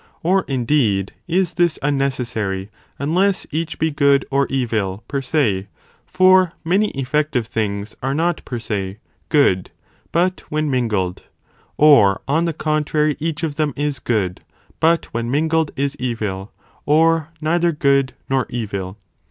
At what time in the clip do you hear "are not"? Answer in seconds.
8.01-8.43